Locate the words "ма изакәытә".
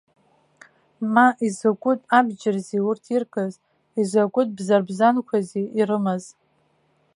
1.13-2.05